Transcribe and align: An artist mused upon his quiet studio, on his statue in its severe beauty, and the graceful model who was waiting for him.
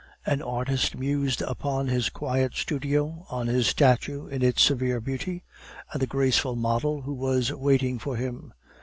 An 0.25 0.41
artist 0.41 0.95
mused 0.97 1.43
upon 1.43 1.85
his 1.87 2.09
quiet 2.09 2.55
studio, 2.55 3.27
on 3.29 3.45
his 3.45 3.67
statue 3.67 4.25
in 4.25 4.41
its 4.41 4.63
severe 4.63 4.99
beauty, 4.99 5.43
and 5.93 6.01
the 6.01 6.07
graceful 6.07 6.55
model 6.55 7.03
who 7.03 7.13
was 7.13 7.51
waiting 7.53 7.99
for 7.99 8.15
him. 8.15 8.51